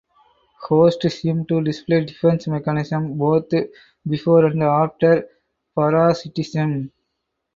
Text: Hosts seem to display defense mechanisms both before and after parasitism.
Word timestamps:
Hosts 0.67 1.13
seem 1.21 1.45
to 1.45 1.61
display 1.63 2.03
defense 2.03 2.47
mechanisms 2.47 3.15
both 3.19 3.49
before 4.03 4.45
and 4.47 4.63
after 4.63 5.29
parasitism. 5.75 6.91